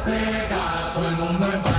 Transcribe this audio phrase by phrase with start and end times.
[0.00, 1.69] seca, todo el mundo en paz.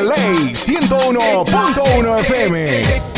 [0.00, 3.15] la ley 101.1 FM.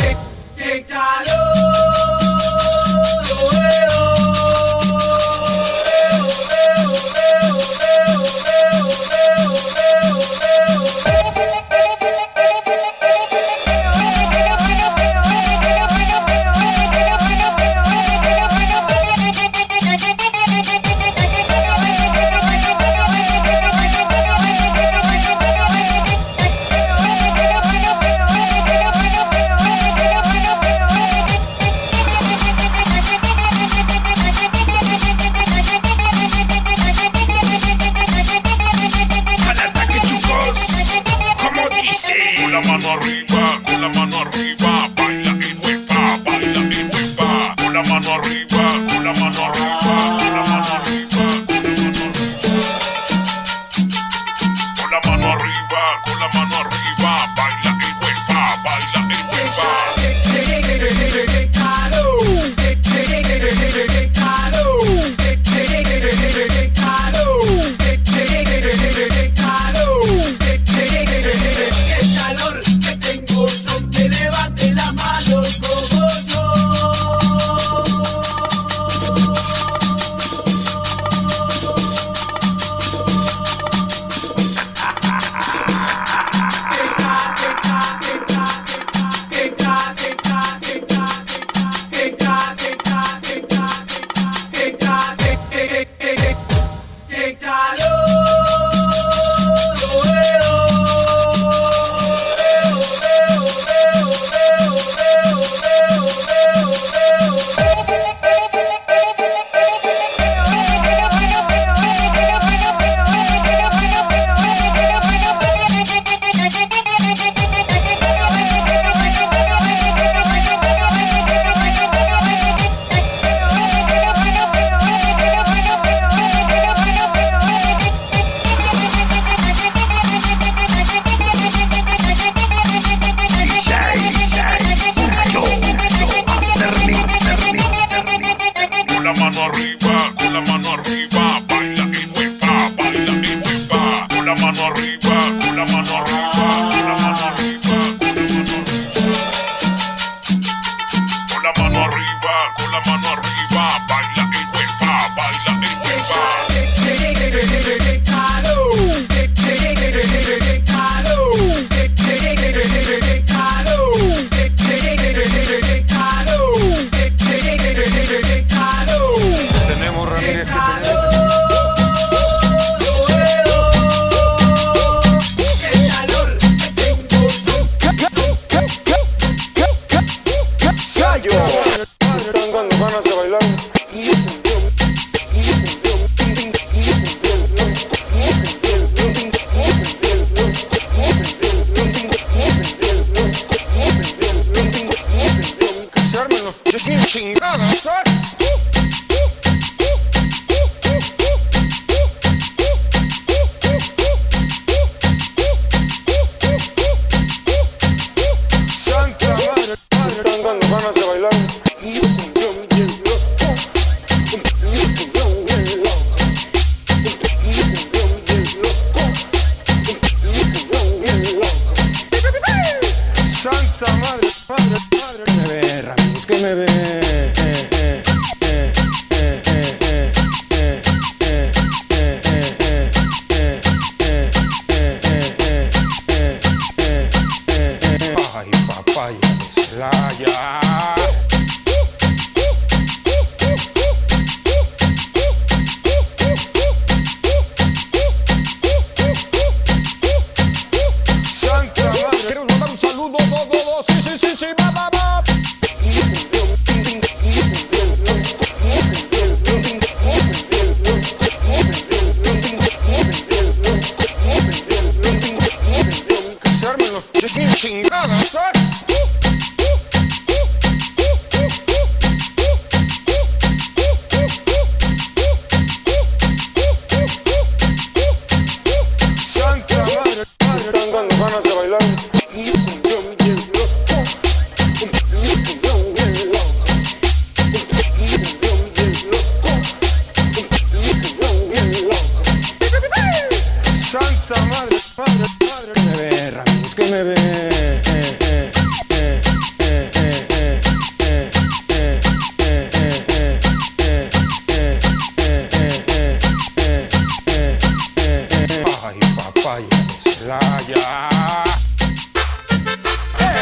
[226.55, 227.08] baby.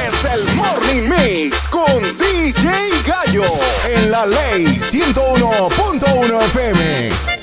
[0.07, 2.71] Es el Morning Mix con DJ
[3.07, 3.45] Gallo
[3.89, 7.36] en la Ley 101.1 FM.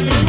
[0.00, 0.27] Thank you.